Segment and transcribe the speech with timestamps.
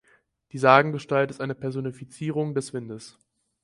[0.51, 3.19] Die Sagengestalt ist eine Personifizierung des Windes.